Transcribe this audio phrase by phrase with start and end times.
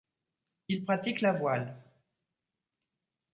[0.67, 1.75] Il pratique la voile.